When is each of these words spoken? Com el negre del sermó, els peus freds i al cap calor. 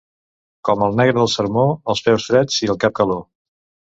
Com 0.69 0.85
el 0.85 0.95
negre 0.99 1.13
del 1.19 1.29
sermó, 1.33 1.65
els 1.95 2.01
peus 2.07 2.25
freds 2.31 2.57
i 2.65 2.71
al 2.75 2.81
cap 2.85 2.97
calor. 3.01 3.21